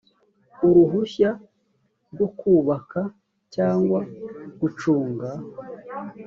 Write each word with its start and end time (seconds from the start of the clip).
uruhushya 0.67 1.29
rwo 2.13 2.27
kubaka 2.39 3.01
cyangwa 3.53 3.99
gucunga 4.59 5.29